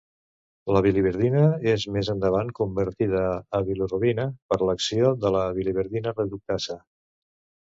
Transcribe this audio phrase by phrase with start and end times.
[0.75, 1.43] La biliverdina
[1.73, 3.21] és més endavant convertida
[3.59, 6.81] a bilirubina per l'acció de la biliverdina reductasa.